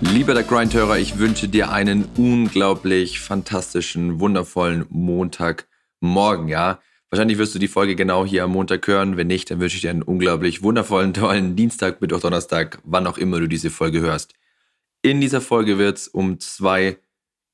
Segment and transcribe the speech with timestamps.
[0.00, 6.80] Lieber der Grindhörer, ich wünsche dir einen unglaublich fantastischen, wundervollen Montagmorgen, ja.
[7.10, 9.16] Wahrscheinlich wirst du die Folge genau hier am Montag hören.
[9.16, 13.18] Wenn nicht, dann wünsche ich dir einen unglaublich wundervollen, tollen Dienstag, Mittwoch, Donnerstag, wann auch
[13.18, 14.34] immer du diese Folge hörst.
[15.02, 16.98] In dieser Folge wird es um zwei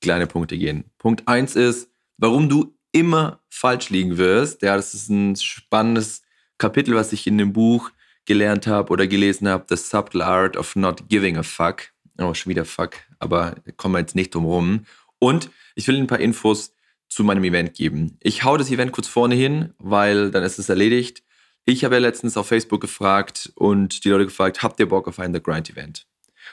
[0.00, 0.84] kleine Punkte gehen.
[0.96, 4.62] Punkt eins ist, warum du immer falsch liegen wirst.
[4.62, 6.22] Ja, das ist ein spannendes
[6.56, 7.90] Kapitel, was ich in dem Buch
[8.24, 11.90] gelernt habe oder gelesen habe, The Subtle Art of Not Giving a Fuck.
[12.20, 14.84] Oh, schon wieder Fuck, aber kommen wir jetzt nicht drum rum.
[15.18, 16.74] Und ich will ein paar Infos
[17.08, 18.18] zu meinem Event geben.
[18.20, 21.22] Ich hau das Event kurz vorne hin, weil dann ist es erledigt.
[21.64, 25.18] Ich habe ja letztens auf Facebook gefragt und die Leute gefragt, habt ihr Bock auf
[25.18, 26.06] ein The Grind Event?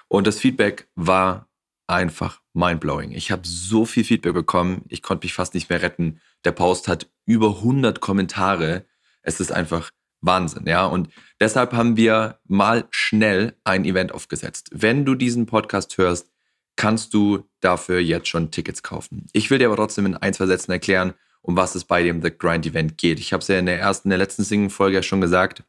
[0.07, 1.47] Und das Feedback war
[1.85, 3.11] einfach mindblowing.
[3.11, 6.19] Ich habe so viel Feedback bekommen, ich konnte mich fast nicht mehr retten.
[6.43, 8.85] Der Post hat über 100 Kommentare.
[9.21, 10.85] Es ist einfach Wahnsinn, ja.
[10.85, 14.69] Und deshalb haben wir mal schnell ein Event aufgesetzt.
[14.71, 16.31] Wenn du diesen Podcast hörst,
[16.75, 19.27] kannst du dafür jetzt schon Tickets kaufen.
[19.33, 22.21] Ich will dir aber trotzdem in ein, zwei Sätzen erklären, um was es bei dem
[22.21, 23.19] The Grind Event geht.
[23.19, 25.63] Ich habe es ja in der ersten, in der letzten Singen-Folge ja schon gesagt.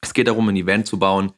[0.00, 1.32] Es geht darum, ein Event zu bauen,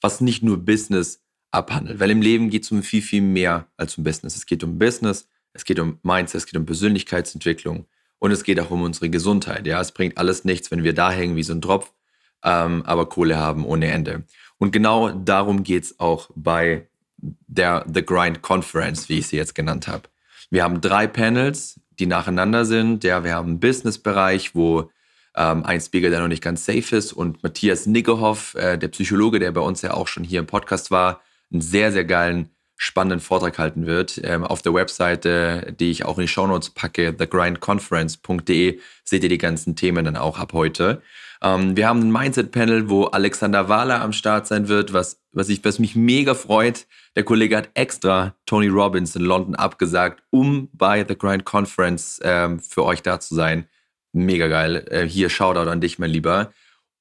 [0.00, 2.00] was nicht nur Business abhandelt.
[2.00, 4.36] Weil im Leben geht es um viel, viel mehr als um Business.
[4.36, 7.86] Es geht um Business, es geht um Mindset, es geht um Persönlichkeitsentwicklung
[8.18, 9.66] und es geht auch um unsere Gesundheit.
[9.66, 11.92] Ja, es bringt alles nichts, wenn wir da hängen wie so ein Tropf,
[12.42, 14.24] ähm, aber Kohle haben ohne Ende.
[14.58, 19.54] Und genau darum geht es auch bei der The Grind Conference, wie ich sie jetzt
[19.54, 20.04] genannt habe.
[20.50, 23.04] Wir haben drei Panels, die nacheinander sind.
[23.04, 24.90] Ja, wir haben einen Business-Bereich, wo
[25.36, 29.38] ähm, ein Speaker, der noch nicht ganz safe ist, und Matthias Niggehoff, äh, der Psychologe,
[29.38, 31.20] der bei uns ja auch schon hier im Podcast war,
[31.52, 34.20] einen sehr, sehr geilen, spannenden Vortrag halten wird.
[34.24, 39.36] Ähm, auf der Webseite, die ich auch in die Shownotes packe, thegrindconference.de, seht ihr die
[39.36, 41.02] ganzen Themen dann auch ab heute.
[41.42, 45.64] Ähm, wir haben ein Mindset-Panel, wo Alexander Wahler am Start sein wird, was, was, ich,
[45.64, 46.86] was mich mega freut.
[47.16, 52.60] Der Kollege hat extra Tony Robbins in London abgesagt, um bei The Grind Conference ähm,
[52.60, 53.66] für euch da zu sein.
[54.12, 54.86] Mega geil.
[54.88, 56.52] Äh, hier Shoutout an dich, mein Lieber.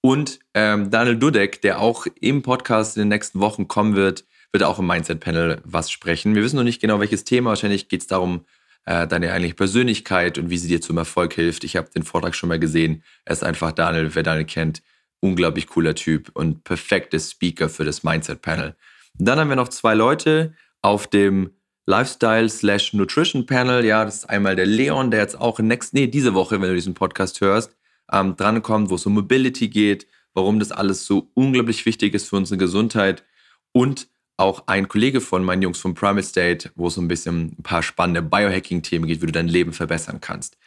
[0.01, 4.63] Und ähm, Daniel Dudek, der auch im Podcast in den nächsten Wochen kommen wird, wird
[4.63, 6.35] auch im Mindset-Panel was sprechen.
[6.35, 7.50] Wir wissen noch nicht genau, welches Thema.
[7.50, 8.46] Wahrscheinlich geht es darum,
[8.85, 11.63] äh, deine eigentliche Persönlichkeit und wie sie dir zum Erfolg hilft.
[11.63, 13.03] Ich habe den Vortrag schon mal gesehen.
[13.25, 14.81] Er ist einfach Daniel, wer Daniel kennt,
[15.19, 18.75] unglaublich cooler Typ und perfektes Speaker für das Mindset-Panel.
[19.16, 21.52] Dann haben wir noch zwei Leute auf dem
[21.85, 23.84] Lifestyle slash Nutrition Panel.
[23.84, 26.75] Ja, das ist einmal der Leon, der jetzt auch next, nee, diese Woche, wenn du
[26.75, 27.75] diesen Podcast hörst,
[28.12, 32.35] ähm, drankommt, wo es um Mobility geht, warum das alles so unglaublich wichtig ist für
[32.35, 33.24] unsere Gesundheit
[33.72, 37.55] und auch ein Kollege von meinen Jungs vom Primal State, wo es so ein bisschen
[37.59, 40.57] ein paar spannende Biohacking-Themen geht, wie du dein Leben verbessern kannst.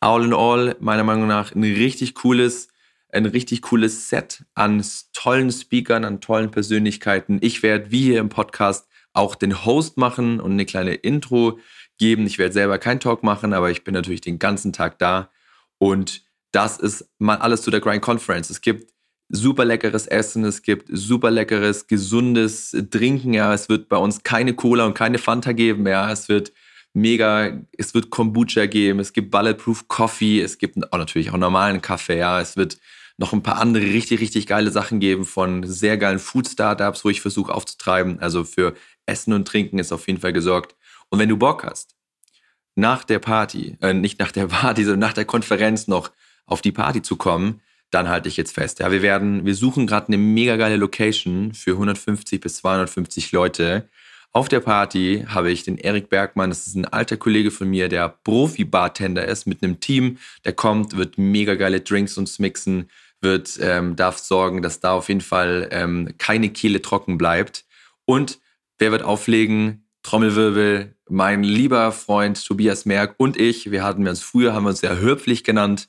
[0.00, 2.68] All in all, meiner Meinung nach, ein richtig cooles,
[3.10, 7.38] ein richtig cooles Set an tollen Speakern, an tollen Persönlichkeiten.
[7.40, 11.58] Ich werde, wie hier im Podcast, auch den Host machen und eine kleine Intro
[11.98, 12.26] geben.
[12.26, 15.30] Ich werde selber keinen Talk machen, aber ich bin natürlich den ganzen Tag da.
[15.78, 18.50] Und das ist mal alles zu der Grind Conference.
[18.50, 18.92] Es gibt
[19.28, 23.34] super leckeres Essen, es gibt super leckeres, gesundes Trinken.
[23.34, 25.86] Ja, es wird bei uns keine Cola und keine Fanta geben.
[25.86, 26.52] Ja, es wird
[26.92, 31.82] mega, es wird Kombucha geben, es gibt Bulletproof Coffee, es gibt auch natürlich auch normalen
[31.82, 32.18] Kaffee.
[32.18, 32.78] Ja, es wird
[33.18, 37.20] noch ein paar andere richtig, richtig geile Sachen geben von sehr geilen Food-Startups, wo ich
[37.20, 38.20] versuche aufzutreiben.
[38.20, 38.74] Also für
[39.06, 40.76] Essen und Trinken ist auf jeden Fall gesorgt.
[41.08, 41.94] Und wenn du Bock hast,
[42.74, 46.10] nach der Party, äh, nicht nach der Party, sondern nach der Konferenz noch
[46.44, 47.60] auf die Party zu kommen,
[47.90, 48.80] dann halte ich jetzt fest.
[48.80, 53.88] Ja, wir werden, wir suchen gerade eine mega geile Location für 150 bis 250 Leute.
[54.32, 57.88] Auf der Party habe ich den Erik Bergmann, das ist ein alter Kollege von mir,
[57.88, 62.90] der Profi-Bartender ist, mit einem Team, der kommt, wird mega geile Drinks uns mixen,
[63.22, 67.64] wird, ähm, darf sorgen, dass da auf jeden Fall ähm, keine Kehle trocken bleibt.
[68.04, 68.38] Und
[68.78, 69.86] wer wird auflegen?
[70.02, 74.80] Trommelwirbel, mein lieber Freund Tobias Merck und ich, wir hatten uns früher, haben wir uns
[74.80, 75.88] sehr höflich genannt,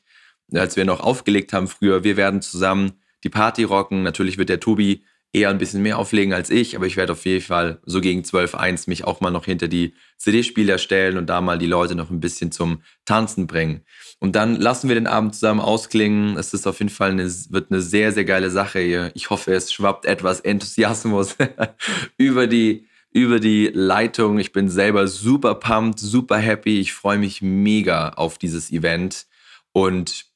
[0.53, 4.03] als wir noch aufgelegt haben früher, wir werden zusammen die Party rocken.
[4.03, 5.03] Natürlich wird der Tobi
[5.33, 8.21] eher ein bisschen mehr auflegen als ich, aber ich werde auf jeden Fall so gegen
[8.21, 12.09] 12.1 mich auch mal noch hinter die CD-Spieler stellen und da mal die Leute noch
[12.09, 13.81] ein bisschen zum Tanzen bringen.
[14.19, 16.37] Und dann lassen wir den Abend zusammen ausklingen.
[16.37, 19.11] Es ist auf jeden Fall eine, wird eine sehr, sehr geile Sache hier.
[19.15, 21.35] Ich hoffe, es schwappt etwas Enthusiasmus
[22.17, 24.39] über die, über die Leitung.
[24.39, 26.79] Ich bin selber super pumped, super happy.
[26.79, 29.27] Ich freue mich mega auf dieses Event.
[29.73, 30.26] Und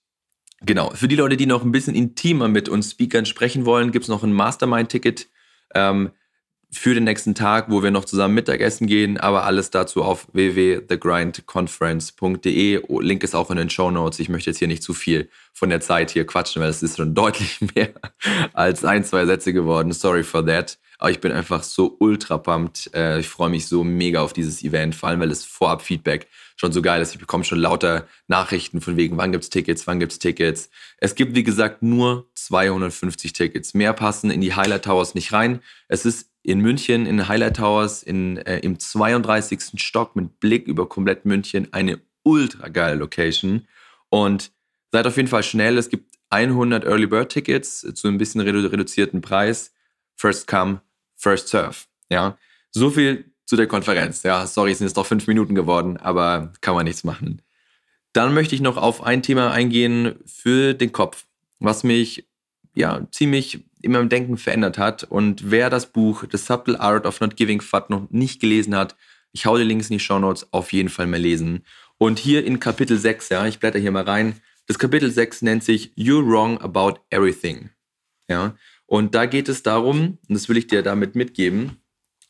[0.63, 4.03] Genau, für die Leute, die noch ein bisschen intimer mit uns Speakern sprechen wollen, gibt
[4.03, 5.27] es noch ein Mastermind-Ticket
[5.73, 6.11] ähm,
[6.71, 12.81] für den nächsten Tag, wo wir noch zusammen Mittagessen gehen, aber alles dazu auf www.thegrindconference.de.
[13.01, 14.19] Link ist auch in den Show Notes.
[14.19, 16.95] Ich möchte jetzt hier nicht zu viel von der Zeit hier quatschen, weil es ist
[16.95, 17.89] schon deutlich mehr
[18.53, 19.91] als ein, zwei Sätze geworden.
[19.91, 20.79] Sorry for that.
[21.01, 22.91] Aber ich bin einfach so ultra pumped.
[22.93, 26.27] Äh, ich freue mich so mega auf dieses Event, vor allem weil es vorab Feedback
[26.55, 27.11] schon so geil ist.
[27.13, 30.69] Ich bekomme schon lauter Nachrichten von wegen, wann gibt's Tickets, wann gibt's Tickets.
[30.97, 33.73] Es gibt, wie gesagt, nur 250 Tickets.
[33.73, 35.61] Mehr passen in die Highlight Towers nicht rein.
[35.87, 39.81] Es ist in München in Highlight Towers in, äh, im 32.
[39.81, 41.67] Stock mit Blick über komplett München.
[41.73, 43.67] Eine ultra geile Location.
[44.09, 44.51] Und
[44.91, 45.79] seid auf jeden Fall schnell.
[45.79, 49.73] Es gibt 100 Early Bird Tickets zu ein bisschen redu reduzierten Preis.
[50.15, 50.81] First come,
[51.21, 51.85] first serve.
[52.09, 52.37] Ja,
[52.71, 54.23] so viel zu der Konferenz.
[54.23, 57.41] Ja, sorry, es sind jetzt doch fünf Minuten geworden, aber kann man nichts machen.
[58.13, 61.25] Dann möchte ich noch auf ein Thema eingehen für den Kopf,
[61.59, 62.27] was mich
[62.73, 65.03] ja ziemlich in meinem Denken verändert hat.
[65.03, 68.95] Und wer das Buch The Subtle Art of Not Giving Fuck noch nicht gelesen hat,
[69.31, 71.63] ich hau die Links in die Show Notes, auf jeden Fall mal lesen.
[71.97, 74.41] Und hier in Kapitel 6, ja, ich blätter hier mal rein.
[74.67, 77.69] Das Kapitel 6 nennt sich You're Wrong About Everything.
[78.29, 78.55] Ja,
[78.91, 81.77] und da geht es darum, und das will ich dir damit mitgeben,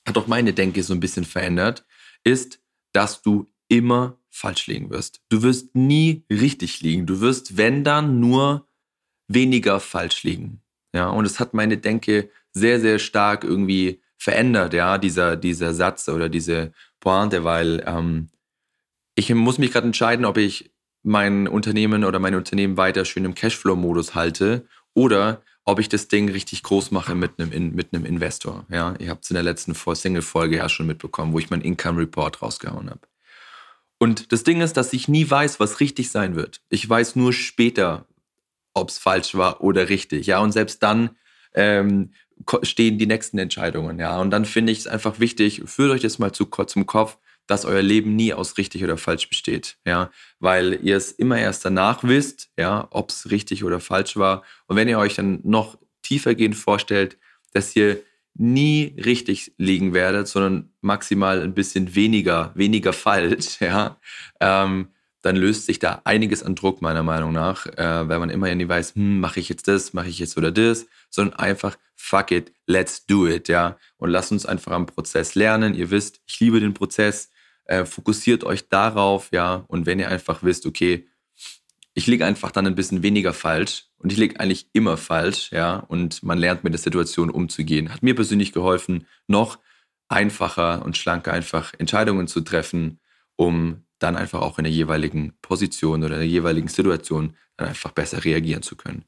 [0.06, 1.88] hat auch meine Denke so ein bisschen verändert,
[2.24, 2.62] ist,
[2.94, 5.22] dass du immer falsch liegen wirst.
[5.30, 7.08] Du wirst nie richtig liegen.
[7.08, 8.68] Du wirst, wenn dann, nur
[9.28, 10.62] weniger falsch liegen.
[10.94, 16.08] Ja, und es hat meine Denke sehr, sehr stark irgendwie verändert, ja, dieser, dieser Satz
[16.10, 18.30] oder diese Pointe, weil ähm,
[19.16, 20.72] ich muss mich gerade entscheiden, ob ich
[21.02, 26.30] mein Unternehmen oder mein Unternehmen weiter schön im Cashflow-Modus halte oder ob ich das Ding
[26.30, 28.66] richtig groß mache mit einem, mit einem Investor.
[28.70, 32.02] Ja, ihr habt es in der letzten Single-Folge ja schon mitbekommen, wo ich meinen Income
[32.02, 33.00] Report rausgehauen habe.
[33.98, 36.60] Und das Ding ist, dass ich nie weiß, was richtig sein wird.
[36.68, 38.06] Ich weiß nur später,
[38.74, 40.28] ob es falsch war oder richtig.
[40.28, 41.12] Ja, und selbst dann
[41.54, 42.12] ähm,
[42.64, 43.98] stehen die nächsten Entscheidungen.
[43.98, 47.18] Ja, und dann finde ich es einfach wichtig, führt euch das mal zu, zum Kopf,
[47.48, 51.66] dass euer Leben nie aus richtig oder falsch besteht, ja, weil ihr es immer erst
[51.66, 54.44] danach wisst, ja, ob es richtig oder falsch war.
[54.68, 57.18] Und wenn ihr euch dann noch tiefergehend vorstellt,
[57.54, 58.02] dass ihr
[58.34, 64.00] nie richtig liegen werdet, sondern maximal ein bisschen weniger, weniger falsch, ja,
[64.40, 64.88] ähm,
[65.22, 68.56] dann löst sich da einiges an Druck meiner Meinung nach, äh, weil man immer ja
[68.56, 72.32] nie weiß, hm, mache ich jetzt das, mache ich jetzt oder das, sondern einfach fuck
[72.32, 75.76] it, let's do it, ja, und lasst uns einfach am Prozess lernen.
[75.76, 77.32] Ihr wisst, ich liebe den Prozess.
[77.66, 79.64] Äh, fokussiert euch darauf, ja.
[79.68, 81.08] Und wenn ihr einfach wisst, okay,
[81.94, 85.76] ich liege einfach dann ein bisschen weniger falsch und ich liege eigentlich immer falsch, ja.
[85.78, 87.94] Und man lernt mit der Situation umzugehen.
[87.94, 89.60] Hat mir persönlich geholfen, noch
[90.10, 93.00] einfacher und schlanker einfach Entscheidungen zu treffen,
[93.36, 97.92] um dann einfach auch in der jeweiligen Position oder in der jeweiligen Situation dann einfach
[97.92, 99.06] besser reagieren zu können.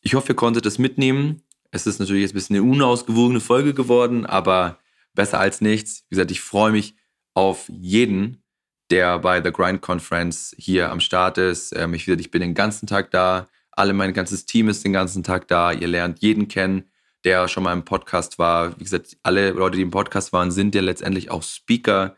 [0.00, 1.42] Ich hoffe, ihr konntet das mitnehmen.
[1.70, 4.78] Es ist natürlich jetzt ein bisschen eine unausgewogene Folge geworden, aber
[5.14, 6.04] besser als nichts.
[6.08, 6.94] Wie gesagt, ich freue mich
[7.34, 8.42] auf jeden,
[8.90, 11.76] der bei The Grind Conference hier am Start ist.
[11.76, 13.48] Ähm, ich, ich bin den ganzen Tag da.
[13.72, 15.72] Alle, mein ganzes Team ist den ganzen Tag da.
[15.72, 16.84] Ihr lernt jeden kennen,
[17.24, 18.78] der schon mal im Podcast war.
[18.78, 22.16] Wie gesagt, alle Leute, die im Podcast waren, sind ja letztendlich auch Speaker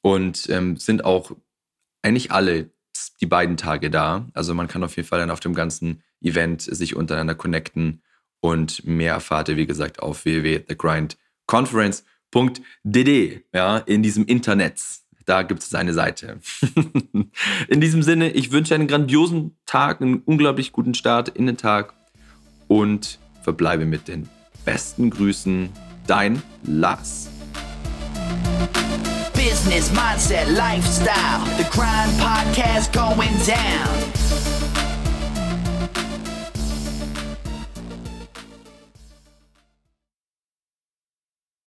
[0.00, 1.32] und ähm, sind auch
[2.02, 2.70] eigentlich alle
[3.20, 4.26] die beiden Tage da.
[4.34, 8.02] Also man kann auf jeden Fall dann auf dem ganzen Event sich untereinander connecten
[8.40, 14.80] und mehr erfahrt ihr, wie gesagt, auf www.thegrindconference.com www.dd, ja, in diesem Internet.
[15.24, 16.40] Da gibt es eine Seite.
[17.68, 21.92] in diesem Sinne, ich wünsche einen grandiosen Tag, einen unglaublich guten Start in den Tag
[22.66, 24.28] und verbleibe mit den
[24.64, 25.68] besten Grüßen.
[26.06, 27.28] Dein Lars.
[29.34, 34.17] Business, Mindset, Lifestyle, the Grind Podcast going down.